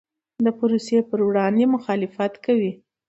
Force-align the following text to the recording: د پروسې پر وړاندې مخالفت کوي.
د 0.45 0.47
پروسې 0.57 0.97
پر 1.09 1.19
وړاندې 1.27 1.65
مخالفت 1.75 2.33
کوي. 2.45 2.71